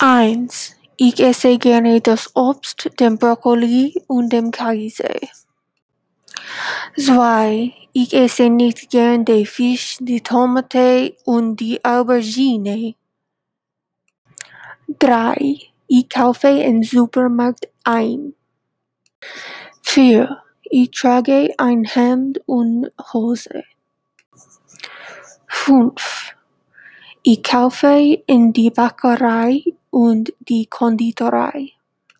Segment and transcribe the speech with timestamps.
[0.00, 5.14] Eins: Ich esse gerne das Obst, den Brokkoli und den Käse.
[6.96, 12.94] Zwei: Ich esse nicht gern den Fisch, die Tomate und die Aubergine.
[14.98, 18.34] Drei: Ich kaufe im Supermarkt ein.
[19.82, 23.62] Vier: Ich trage ein Hemd und Hose.
[25.46, 26.34] Fünf:
[27.22, 29.62] Ich kaufe in die Bäckerei
[29.96, 31.72] und die Konditorei.